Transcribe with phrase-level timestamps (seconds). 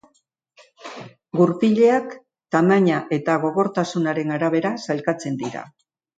[1.39, 2.15] Gurpilak
[2.57, 5.65] tamaina eta gogortasunaren arabera sailkatzen dira.